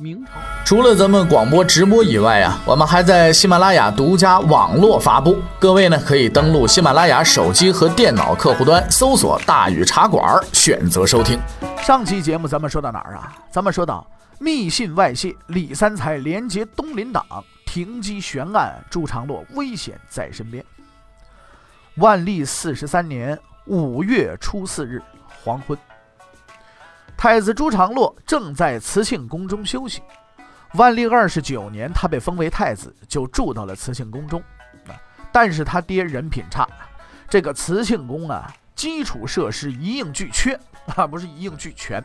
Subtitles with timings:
[0.00, 0.30] 明朝
[0.64, 5.36] 除了咱们广播直播以外啊，我们还在喜马拉雅独家网络发布。
[5.58, 11.36] 各位呢可以登录喜马拉雅手机和电脑客户端，搜索“大禹茶馆”，选择收听。
[11.82, 13.36] 上期节目咱们说到哪儿啊？
[13.50, 14.06] 咱们说到
[14.38, 17.24] 密信外泄，李三才连接东林党，
[17.66, 20.64] 停机悬案，朱常洛危险在身边。
[21.96, 25.02] 万历四十三年五月初四日
[25.42, 25.76] 黄昏。
[27.18, 30.00] 太子朱常洛正在慈庆宫中休息。
[30.74, 34.40] 万历二十九年，他被封为太子，就住到了慈庆宫中。
[34.86, 34.94] 啊
[35.32, 36.66] 但是他爹人品差，
[37.28, 40.58] 这个慈庆宫啊，基础设施一应俱缺
[40.94, 42.02] 啊，不是一应俱全，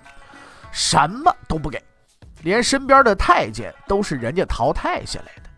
[0.72, 1.82] 什么都不给，
[2.42, 5.50] 连身边的太监都是人家淘汰下来的。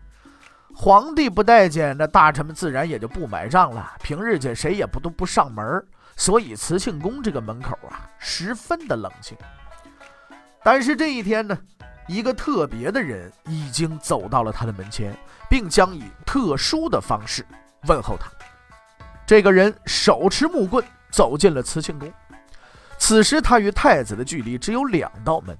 [0.74, 3.94] 皇帝不待见，那大臣们自然也就不买账了。
[4.02, 5.64] 平日间谁也不都不上门。
[6.16, 9.36] 所以慈庆宫这个门口啊，十分的冷清。
[10.64, 11.56] 但是这一天呢，
[12.08, 15.16] 一个特别的人已经走到了他的门前，
[15.48, 17.46] 并将以特殊的方式
[17.86, 18.28] 问候他。
[19.26, 22.12] 这个人手持木棍走进了慈庆宫。
[22.98, 25.56] 此时他与太子的距离只有两道门，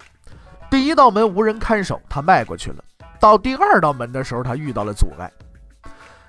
[0.71, 2.83] 第一道门无人看守，他迈过去了。
[3.21, 5.31] 到第二道门的时候，他遇到了阻碍。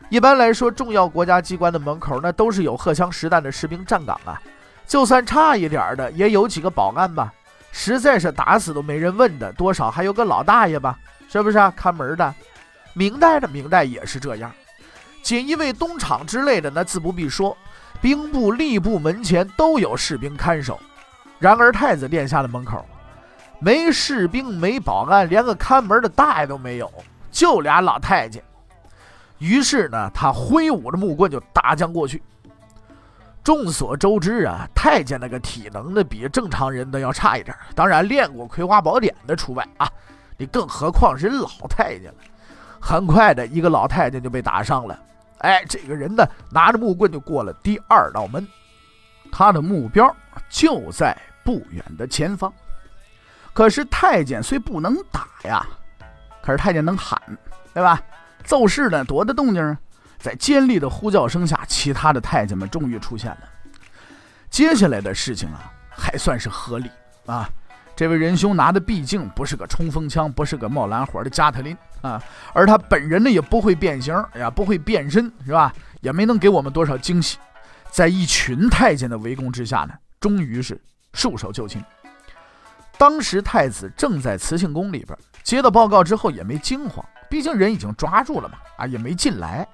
[0.10, 4.42] 一般来说，重要国家机关的门口那都是有荷枪实弹的士兵站岗啊。
[4.86, 7.34] 就算差一点的，也有几个保安吧。
[7.74, 10.98] 实在是打死都没人问的，多少还有个老大爷吧？
[11.30, 11.72] 是不是啊？
[11.76, 12.34] 看门的。
[12.94, 14.52] 明代的明代也是这样，
[15.22, 17.56] 锦衣卫、东厂之类的，那自不必说，
[18.02, 20.80] 兵部、吏部门前都有士兵看守。
[21.38, 22.84] 然而太子殿下的门口，
[23.60, 26.92] 没士兵，没保安，连个看门的大爷都没有，
[27.30, 28.42] 就俩老太监。
[29.40, 32.22] 于是呢，他挥舞着木棍就打将过去。
[33.44, 37.56] 众所周知啊，太监那个体能呢，比正常人的要差一点。
[37.74, 39.90] 当然，练过《葵花宝典》的除外啊。
[40.38, 42.18] 你更何况是老太监了。
[42.80, 45.00] 很快的一个老太监就被打伤了。
[45.40, 48.46] 哎，这个人呢，拿着木棍就过了第二道门。
[49.32, 50.14] 他的目标
[50.50, 52.52] 就在不远的前方。
[53.54, 55.66] 可是太监虽不能打呀，
[56.42, 57.22] 可是太监能喊，
[57.74, 58.02] 对吧？
[58.48, 59.78] 奏事呢，多大动静啊！
[60.18, 63.38] 在尖利的呼叫声下，其他的太监们终于出现了。
[64.50, 66.90] 接下来的事情啊，还算是合理
[67.26, 67.50] 啊。
[67.94, 75.74] 这位仁兄拿的毕竟不是个冲锋枪，不是个冒蓝火的加特林啊，而他本人呢，也不会变形，呀，不会变身，是吧？
[76.00, 77.38] 也没能给我们多少惊喜。
[77.92, 80.80] 在一群太监的围攻之下呢，终于是
[81.14, 81.84] 束手就擒。
[82.98, 87.06] 当时太子正在慈庆宫里边，接到报告之后也没惊慌。
[87.30, 89.68] 毕竟人已经抓住了嘛，啊，也没进来，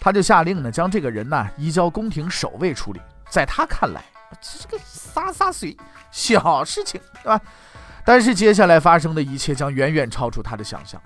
[0.00, 3.00] 他就下令呢，将这个人呢移交宫廷守卫处理。
[3.30, 4.02] 在他看来，
[4.40, 5.76] 这个洒洒水，
[6.10, 7.40] 小事情，对吧？
[8.04, 11.00] 但是接下来发生的一切将远远超出他的想象。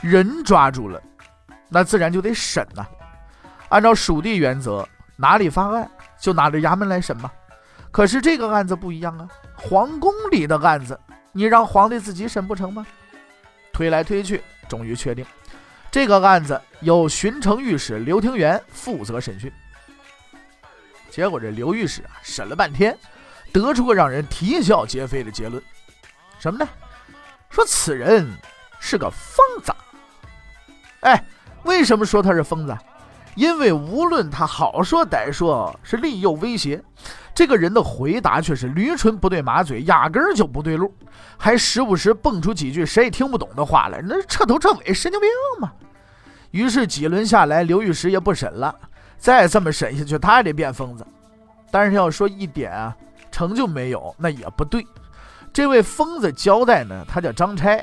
[0.00, 1.00] 人抓住了，
[1.68, 2.86] 那自然就得审呐。
[3.68, 4.86] 按照属地原则，
[5.16, 7.30] 哪里发案就哪的衙门来审嘛。
[7.90, 10.98] 可是这个案子不一样啊，皇宫里的案子，
[11.32, 12.86] 你让皇帝自己审不成吗？
[13.72, 14.42] 推来推去。
[14.72, 15.22] 终于确定，
[15.90, 19.52] 这个案子由巡城御史刘廷元负责审讯。
[21.10, 22.98] 结果这刘御史啊，审了半天，
[23.52, 25.62] 得出个让人啼笑皆非的结论，
[26.38, 26.66] 什么呢？
[27.50, 28.26] 说此人
[28.80, 29.70] 是个疯子。
[31.00, 31.22] 哎，
[31.64, 32.74] 为什么说他是疯子？
[33.34, 36.82] 因为无论他好说歹说，是利诱威胁。
[37.34, 40.94] 这个人的回答却是驴唇不对马嘴，压根儿就不对路，
[41.38, 45.72] 还时不时蹦出几句谁也听不懂的话来，那彻头彻尾神经病嘛！
[46.50, 48.74] 于是几轮下来，刘玉石也不审了，
[49.16, 51.06] 再这么审下去，他也得变疯子。
[51.70, 52.94] 但是要说一点啊，
[53.30, 54.86] 成就没有，那也不对。
[55.54, 57.82] 这位疯子交代呢，他叫张差，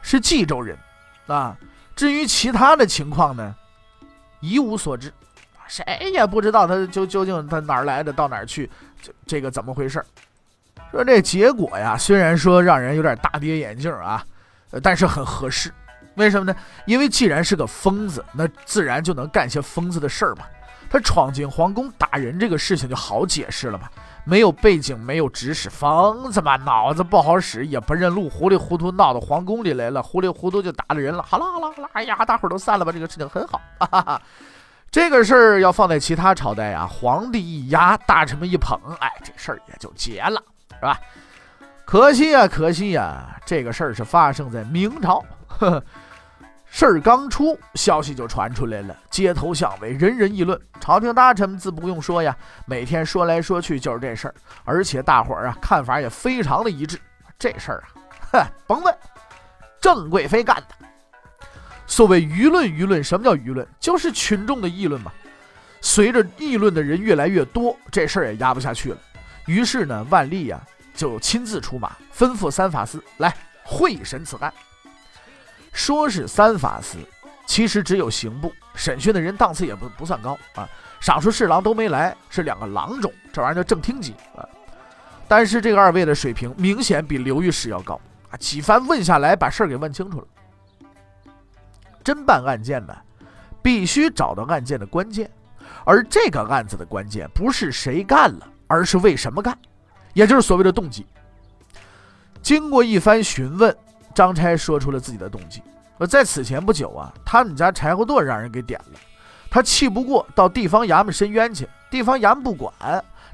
[0.00, 0.74] 是冀州人
[1.26, 1.54] 啊。
[1.94, 3.54] 至于其他的情况呢，
[4.42, 5.10] 一无所知。
[5.66, 8.68] 谁也不知道他究究竟他哪儿来的，到哪儿去，
[9.00, 10.04] 这这个怎么回事？
[10.90, 14.22] 说这结果呀，虽然说让人有点大跌眼镜啊，
[14.82, 15.72] 但是很合适。
[16.16, 16.54] 为什么呢？
[16.84, 20.44] 因为既然是个疯子，那自然就能干些疯子的事儿嘛。
[20.90, 23.90] 他闯进皇宫打人这个事情就好解释了吧。
[24.24, 31.22] 没有背景，没有知识，疯子嘛，脑子不好使，也不认路，糊里糊涂闹到皇宫里来了，糊里糊涂就打了人了。
[31.22, 33.60] 好了好了好了，哎呀，大伙儿都散了吧，这个事情很好。
[33.80, 34.22] 哈哈，
[34.90, 40.40] 这个事儿要放在其他朝代啊，皇帝一压，大臣们一捧，哎，这事儿也就结了，
[40.74, 40.98] 是吧？
[41.84, 45.22] 可惜呀，可惜呀，这个事儿是发生在明朝。
[45.48, 45.84] 呵呵
[46.74, 50.58] 事儿刚出，消息就传出来了，街头巷尾，人人议论。
[50.80, 52.34] 朝廷大臣们自不用说呀，
[52.64, 54.34] 每天说来说去就是这事儿，
[54.64, 56.98] 而且大伙儿啊看法也非常的一致。
[57.38, 57.92] 这事儿啊，
[58.32, 58.96] 哼， 甭问，
[59.82, 60.86] 郑贵妃干的。
[61.86, 63.68] 所谓舆论，舆论什么叫舆论？
[63.78, 65.12] 就是群众的议论嘛。
[65.82, 68.98] 随着议论的人越来越多，这事儿也压不下去了。
[69.44, 70.58] 于是呢，万历呀
[70.94, 73.32] 就亲自出马，吩咐三法司来
[73.62, 74.50] 会审此案。
[75.72, 76.98] 说是三法司，
[77.46, 80.68] 其实只有刑部审讯的人档次也不不算高啊。
[81.00, 84.46] 尚书侍郎都没来，是两个郎中，这玩意儿叫正厅级啊。
[85.26, 87.98] 但是这个二位的水平明显比刘御史要高
[88.30, 88.36] 啊。
[88.36, 90.26] 几番问下来，把事儿给问清楚了。
[92.04, 92.94] 侦办案件呢，
[93.62, 95.28] 必须找到案件的关键，
[95.84, 99.58] 而这个案子的关键不是谁干了，而是为什么干，
[100.12, 101.06] 也就是所谓的动机。
[102.42, 103.74] 经过一番询问。
[104.14, 105.62] 张差说出了自己的动机。
[105.98, 108.98] 而，在此前不久啊，他们家柴火垛让人给点了，
[109.50, 111.68] 他气不过，到地方衙门申冤去。
[111.90, 112.72] 地方衙门不管，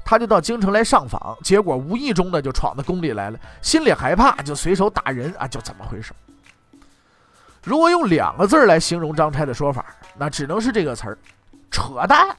[0.03, 6.13] 他就到京城来上访，结果无意中呢就闯到宫里来了，心里害怕，就随手打人啊，就怎么回事？
[7.63, 9.85] 如果用两个字来形容张差的说法，
[10.17, 11.17] 那只能是这个词儿：
[11.71, 12.35] 扯淡，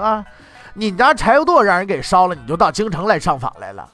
[0.00, 0.24] 啊！
[0.72, 3.88] 你家柴火垛让人给烧了，你就到京城来上访来了。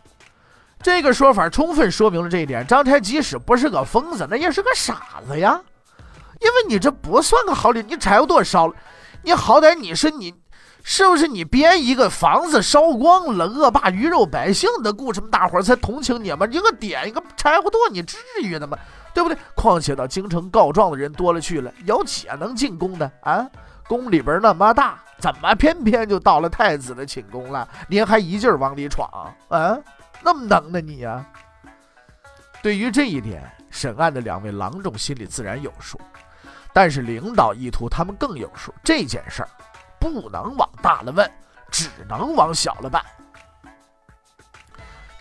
[0.87, 5.61] 这个说法充分说明了这一点：张差即使不是个疯子，那也是个傻子呀。
[6.39, 8.75] 因为你这不算个好理，你柴火垛烧了，
[9.25, 10.33] 你好歹你是你，
[10.85, 16.47] 是不是你编一个房子烧光了，恶霸鱼肉百姓的故事，大伙儿才同情你吗？
[16.53, 18.79] 一个点一个柴火垛，你至于的吗？
[19.13, 19.37] 对不对？
[19.57, 23.45] 况且到京城告状的人多了去了，有几个能进宫的啊？
[23.89, 27.69] 宫里边那么大，怎么偏偏就到了太子的寝宫了？
[27.89, 29.77] 您还一劲儿往里闯啊？
[30.27, 31.25] 那么能呢你呀？
[32.61, 36.01] 对于这一点，审案的两位郎中心里自然有数，
[36.73, 38.75] 但是领导意图他们更有数。
[38.83, 39.49] 这件事儿
[40.01, 41.31] 不能往大了问，
[41.71, 43.01] 只能往小了办。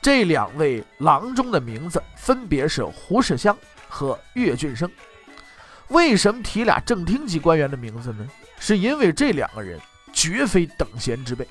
[0.01, 3.55] 这两位郎中的名字分别是胡世香
[3.87, 4.89] 和岳俊生。
[5.89, 8.27] 为什么提俩正厅级官员的名字呢？
[8.59, 9.79] 是因为这两个人
[10.11, 11.47] 绝非等闲之辈。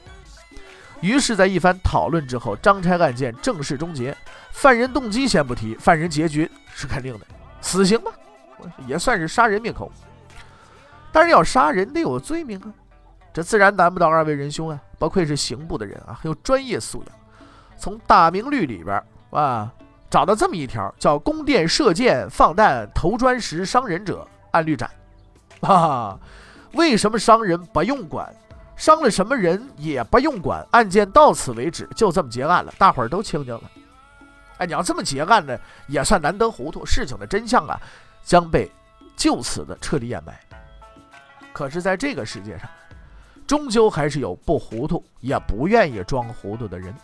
[1.05, 4.17] 于是，在一番讨论之后，张差案件正式终结。
[4.51, 7.27] 犯人动机先不提，犯人结局是肯定的，
[7.61, 8.11] 死刑吧，
[8.87, 9.93] 也算是杀人灭口。
[11.13, 12.73] 但是要杀人得有罪名啊，
[13.35, 14.81] 这自然难不倒二位仁兄啊。
[14.99, 17.17] 不愧是刑部的人啊，很有专业素养。
[17.77, 19.71] 从大明律里边啊，
[20.09, 24.91] 找到这么一条，叫“宫殿射箭、放弹、投砖石伤人者，按律斩”。
[25.61, 26.21] 哈哈，
[26.73, 28.35] 为什么伤人不用管？
[28.77, 33.71] 伤了什么人也不用管，案件到此为止，就这么结案了，大伙儿都清静了。
[34.59, 37.81] 哎，你要这么结案呢，也算难得糊涂，事情的真相啊，
[38.25, 38.71] 将被
[39.17, 40.39] 就此的彻底掩埋。
[41.53, 42.69] 可是，在这个世界上，
[43.47, 46.95] 终究还是有不糊涂也不愿意装糊涂的人。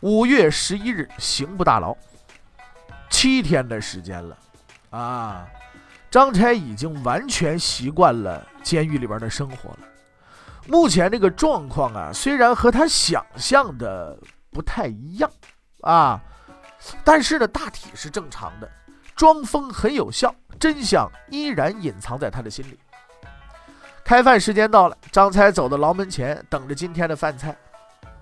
[0.00, 1.96] 五月十一日，刑部大牢，
[3.08, 4.36] 七天的时间了，
[4.90, 5.46] 啊。
[6.12, 9.78] 张差已经完全习惯了监狱里边的生活了。
[10.68, 14.18] 目前这个状况啊，虽然和他想象的
[14.50, 15.30] 不太一样
[15.80, 16.20] 啊，
[17.02, 18.70] 但是呢，大体是正常的。
[19.16, 22.78] 装疯很有效，真相依然隐藏在他的心里。
[24.04, 27.56] 开饭时间到了，张差走到牢门前，等着今天的饭菜。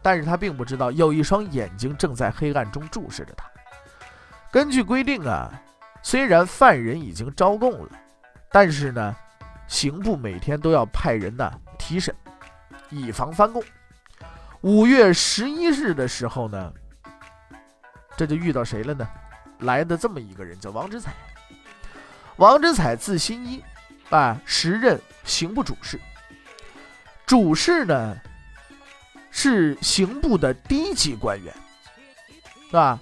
[0.01, 3.51] 但是他并不知道，有一双眼睛正在黑暗中注视着他。
[4.53, 5.51] 根据规定啊。
[6.03, 7.91] 虽然犯人已经招供了，
[8.51, 9.15] 但是呢，
[9.69, 12.15] 刑部每天都要派人呢提审，
[12.89, 13.63] 以防翻供。
[14.63, 16.73] 五月十一日的时候呢，
[18.17, 19.09] 这就遇到谁了呢？
[19.61, 21.13] 来的这么一个人叫王之才。
[22.37, 23.63] 王之才字新一，
[24.09, 26.01] 啊，时任刑部主事。
[27.27, 28.17] 主事呢
[29.31, 31.55] 是刑部的低级官员，
[32.67, 32.99] 是吧？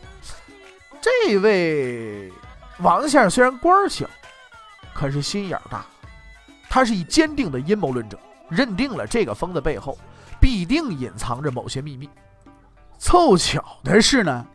[1.01, 2.33] 这位。
[2.81, 4.09] 王先生虽然官儿小，
[4.95, 5.85] 可是心眼儿大。
[6.71, 8.19] 他是以坚定的阴谋论者，
[8.49, 9.99] 认定了这个疯子背后
[10.41, 12.09] 必定隐藏着某些秘密。
[12.99, 14.47] 凑巧的是呢，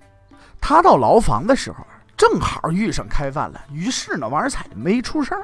[0.62, 3.60] 他到牢房的时候正好遇上开饭了。
[3.72, 5.38] 于是呢，王二彩没出声，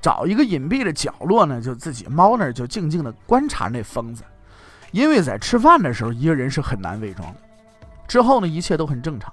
[0.00, 4.22] 找一个隐蔽的角落呢，就自己猫那儿就静静的观察那疯子。
[4.92, 7.40] 因为在吃饭的时候，一个人是很难伪装的。
[8.06, 9.30] 之后呢，一切都很正常。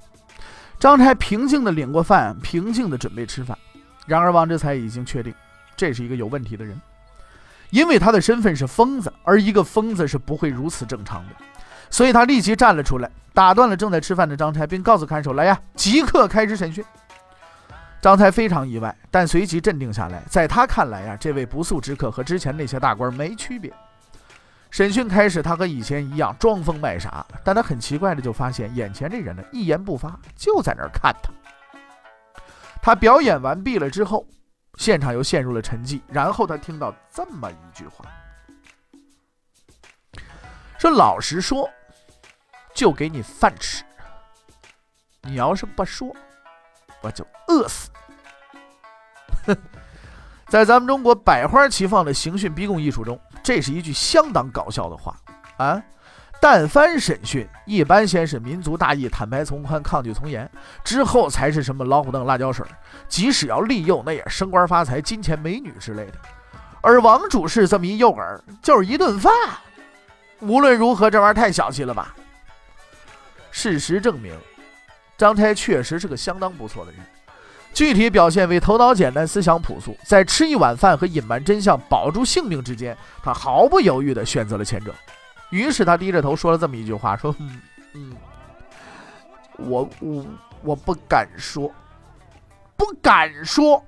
[0.82, 3.56] 张差平静地领过饭，平静地准备吃饭。
[4.08, 5.32] 然而王志才已经确定，
[5.78, 6.76] 这是一个有问题的人，
[7.70, 11.36] 因为他的身份是疯子，而一个疯子是不会如此正常的。
[11.92, 16.84] 所以他立即站了出来，打断了正在吃饭的张差，并告诉看守：“来呀，即刻开始审讯。”
[18.02, 20.24] 张才非常意外，但随即镇定下来。
[20.28, 23.72] 在他看来呀，这位不速之客和之前那些大官没区别。
[24.72, 31.30] 审讯开始，他和以前一样装疯卖傻，但他很奇怪的就发现，眼前这人呢一言不发，就在那儿看他。
[32.82, 34.26] 他表演完毕了之后，
[34.76, 36.02] 现场又陷入了沉寂。
[36.08, 38.06] 然后他听到这么一句话
[40.80, 41.70] ：“说老实说，
[42.74, 43.84] 就给你饭吃。
[45.24, 46.16] 你要是不说。”
[47.04, 47.90] 我就饿死。
[49.46, 49.58] 哼
[50.48, 55.16] 在咱们中国百花齐放的刑讯逼供艺术中，这是一句相当搞笑的话
[55.58, 55.82] 啊！
[56.42, 60.50] 但凡审讯，一般先是民族大义、坦白从宽、抗拒从严，
[60.84, 62.66] 之后才是什么老虎凳、辣椒水。
[63.08, 66.14] 即使要利诱，那也升官发财、金钱美女之类的。
[66.82, 69.32] 而王主事这么一诱饵，就是一顿饭。
[70.40, 72.16] 无论如何，这玩意儿太小气了吧？
[73.52, 74.36] 事实证明。
[75.16, 77.00] 张差确实是个相当不错的人，
[77.74, 84.94] 具体表现为头脑简单、思想朴素，在吃一碗饭和隐瞒真相、保住性命之间，他毫不犹豫地选择了前者。
[85.50, 87.62] 于是他低着头说了这么一句话：“说，嗯
[87.94, 88.16] 嗯，
[89.58, 90.26] 我我
[90.64, 91.72] 我不敢说，
[92.78, 93.84] 不敢说，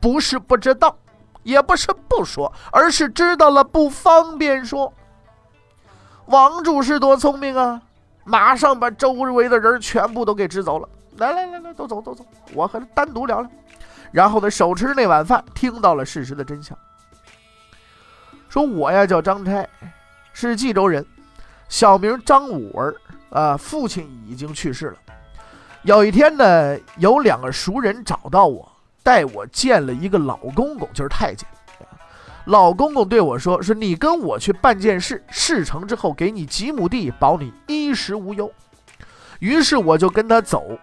[0.00, 0.96] 不是不知道，
[1.42, 4.92] 也不是不说，而是知道了不方便说。”
[6.26, 7.80] 王主是多聪明啊！
[8.24, 10.86] 马上把周围的人全部都给支走了。
[11.18, 13.50] 来来来来，都走都走，我和他单独聊聊。
[14.10, 16.76] 然后呢手持那碗饭，听到了事实的真相。
[18.48, 19.68] 说我呀叫张差，
[20.32, 21.04] 是冀州人，
[21.68, 22.94] 小名张武儿
[23.30, 24.96] 啊，父亲已经去世了。
[25.82, 28.70] 有一天呢，有两个熟人找到我，
[29.02, 31.46] 带我见了一个老公公，就是太监。
[32.46, 38.50] 老公公对我说：“说你跟我去办件事，事成之后给你几亩地，保你衣食无忧。”
[39.40, 40.78] 于是我就跟他走。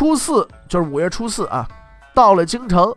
[0.00, 1.68] 初四就是五月初四啊，
[2.14, 2.96] 到了京城，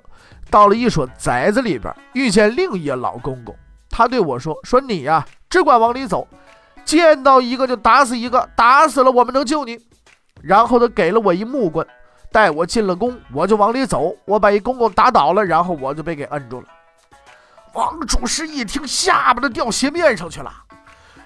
[0.50, 3.54] 到了一所宅子里边，遇见另一老公公。
[3.90, 6.26] 他对我说：“说你呀，只管往里走，
[6.86, 9.78] 见到一个就打死一个，打死了我们能救你。”
[10.42, 11.86] 然后他给了我一木棍，
[12.32, 16.68] 带我进了宫，我就往里走，我把一公公打倒了，然后我就被给摁住了。
[17.74, 20.50] 王主事一听，下巴都掉鞋面上去了。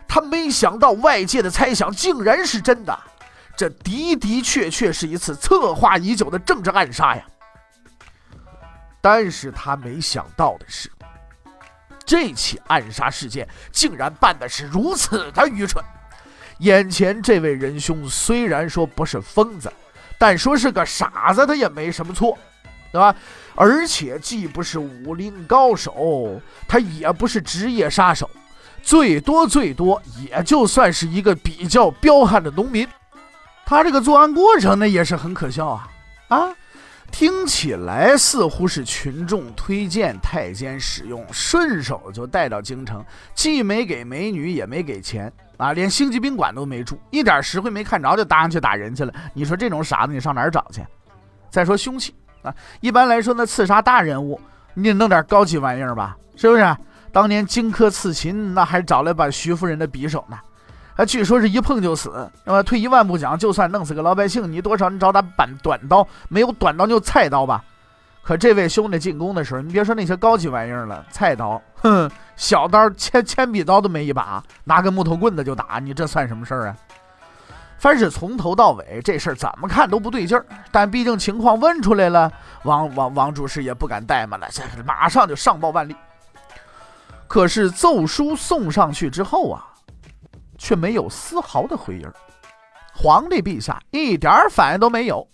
[0.07, 2.97] 他没想到外界的猜想竟然是真的，
[3.57, 7.25] 这的的确确是一次策划已久的政治暗杀呀。
[9.01, 10.91] 但是他没想到的是，
[12.05, 15.83] 这起暗杀事件竟然办的是如此的愚蠢。
[16.59, 19.73] 眼前这位仁兄虽然说不是疯子，
[20.17, 22.37] 但说是个傻子，他也没什么错。
[22.89, 23.13] 对吧？
[23.53, 28.29] 而且既不是武林高手，他也不是职业杀手，
[28.81, 32.87] 最多最多也就算是一个比较彪悍的农民。
[33.69, 35.89] 他这个作案过程呢，也是很可笑啊
[36.29, 36.55] 啊！
[37.11, 43.03] 听起来似乎是群众推荐太监使用，顺手就带到京城，
[43.35, 49.13] 既没给美女，也没给钱啊，连星级宾馆都没住，一点实惠没看着就搭上去打人去了。
[49.33, 50.81] 你说这种傻子，你上哪儿找去？
[51.49, 52.15] 再说凶器。
[52.43, 54.39] 啊，一般来说，呢刺杀大人物，
[54.73, 56.15] 你得弄点高级玩意儿吧？
[56.37, 56.77] 是不是？
[57.11, 60.37] 当年荆轲刺秦，那还找来把徐夫人的匕首呢，
[60.97, 62.29] 啊据说是一碰就死。
[62.43, 67.63] 那么退一万步讲，就算弄死个老百姓，你多少你找打板短刀，没有短刀就菜刀吧？
[68.23, 76.75] 可这位兄弟进宫的时候，你别说那些高级玩意儿了，菜刀，哼，小刀、铅铅笔刀都没一把，拿根木头棍子就打，你这算什么事儿啊？
[77.77, 80.43] 凡是从头到尾，这事儿怎么看都不对劲儿。
[80.71, 82.29] 但毕竟情况问出来了，
[82.63, 85.95] 王王王主事也不敢怠慢了，这马上就上报万历。
[87.27, 89.63] 可是奏书送上去之后啊，
[90.57, 92.05] 却没有丝毫的回音。
[92.93, 95.27] 皇帝陛下一点反应都没有。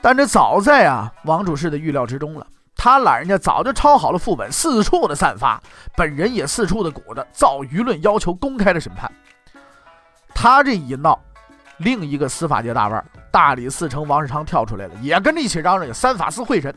[0.00, 2.46] 但这早在啊王主事的预料之中了，
[2.76, 5.60] 他老人家早就抄好了副本，四处的散发，
[5.96, 9.10] 本人也四处的鼓着，造舆论，要求公开的审判。
[10.34, 11.18] 他这一闹。
[11.78, 16.74] 另一个司法界大腕大理寺丞王世昌跳出来了，也跟着一起嚷嚷：“三法司会审。”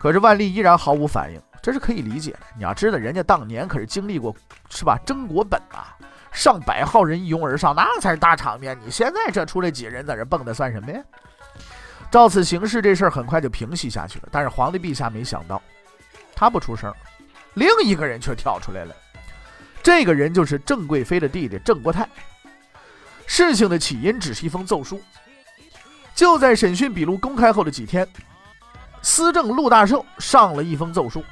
[0.00, 2.38] 可是万历依然毫无反应，这是可以理解的。
[2.56, 4.34] 你要知道，人家当年可是经历过，
[4.70, 4.98] 是吧？
[5.04, 5.92] 征国本啊，
[6.34, 8.76] 上百号人一拥而上，那才是大场面。
[8.84, 11.00] 你现在这出来几人在这蹦的，算什么呀？
[12.10, 14.28] 照此形势，这事儿很快就平息下去了。
[14.30, 15.62] 但是皇帝陛下没想到，
[16.34, 16.92] 他不出声，
[17.54, 18.94] 另一个人却跳出来了。
[19.82, 22.08] 这个人就是郑贵妃的弟弟郑国泰。
[23.26, 25.00] 事情的起因只是一封奏书。
[26.14, 28.06] 就在审讯笔录公开后的几天，
[29.02, 31.24] 司政陆大寿上了一封奏书，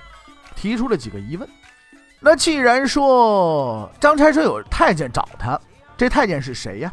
[0.56, 1.48] 提出了几个疑问。
[2.24, 5.60] 那既然说张差说有太监找他，
[5.96, 6.92] 这太监是谁呀？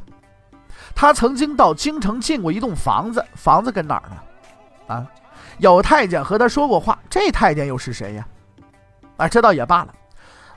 [0.96, 4.96] 他曾经到京城进过一栋房子，房子跟哪儿呢？
[4.96, 5.08] 啊，
[5.60, 8.28] 有太监和他说过话，这太监又是谁呀？
[9.18, 9.94] 啊，这倒也罢了。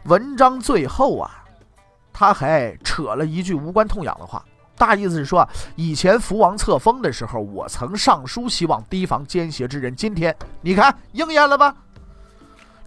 [0.04, 1.30] 文章最后啊，
[2.10, 4.42] 他还扯了一句无关痛痒的话，
[4.78, 11.76] 大意思是说，以前福王册封的时候，我曾上书希望提防奸邪之人，今天你看应验了吧？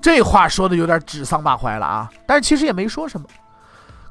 [0.06, 3.26] 这话说的有点指桑骂槐了啊，但是其实也没说什么。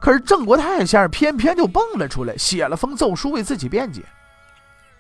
[0.00, 4.02] 可是郑国泰先生偏偏就蹦了出来，写了封奏书为自己辩解，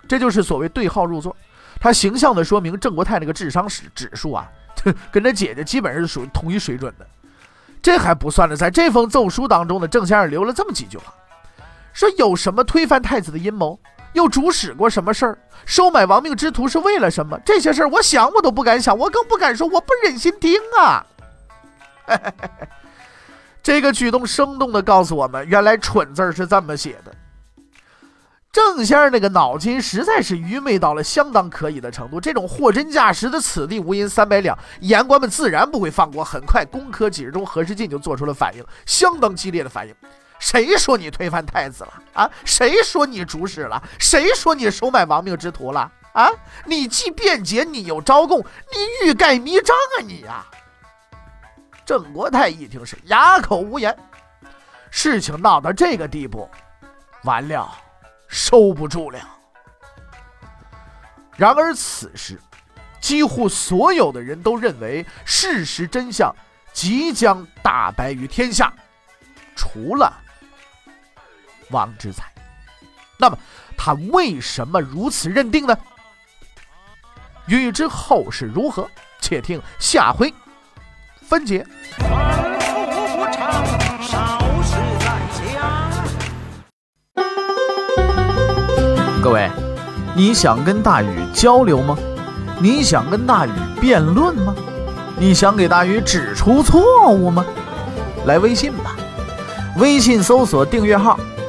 [0.06, 1.36] 这就是所谓对号入座。
[1.80, 4.48] 他形象的说明郑国泰那个智商指指数啊，
[5.10, 7.04] 跟他姐姐基本上是属于同一水准的。
[7.82, 11.12] 这还不算呢，在这封奏书当中呢，郑先生留了这么几句话，
[11.92, 13.76] 说有什么推翻太子的阴谋，
[14.14, 17.38] 又主使过什么事儿，收买亡命之徒是为了什么？
[17.44, 21.04] 这些事儿我想我都不敢想，我更不敢说，我不忍心听啊。
[23.62, 27.14] 这个举动生动地告诉我们，原来“蠢”字是这么写的。
[28.52, 36.22] 郑先生那个脑筋实在是愚昧到了相当可以的程度，这种货真价实的“此地无银三百两”，言官们自然不会放过。
[36.22, 39.94] 很快，工科几日中，何世进就做出了反应，相当激烈的反应。
[40.44, 42.30] 谁说你推翻太子了啊？
[42.44, 43.82] 谁说你主使了？
[43.98, 46.28] 谁说你收买亡命之徒了啊？
[46.66, 50.44] 你既辩解，你又招供，你欲盖弥彰啊你呀！
[51.86, 53.96] 郑国泰一听是哑口无言，
[54.90, 56.46] 事情闹到这个地步，
[57.22, 57.74] 完了，
[58.28, 59.18] 收不住了。
[61.38, 62.38] 然而此时，
[63.00, 66.30] 几乎所有的人都认为事实真相
[66.74, 68.70] 即将大白于天下，
[69.56, 70.20] 除了
[71.74, 72.24] 王之才。
[73.18, 73.36] 那么
[73.76, 75.76] 他为什么如此认定呢？
[77.46, 78.88] 欲知后事如何，
[79.20, 80.32] 且听下回。
[81.20, 81.66] 分解。
[89.22, 89.50] 各位，
[90.14, 91.98] 你想跟大禹交流吗？
[92.60, 94.54] 你想跟大禹辩论吗？
[95.16, 97.44] 你想给大禹指出错误吗？
[98.26, 98.96] 来微信吧，
[99.76, 101.18] 微信搜索订阅号“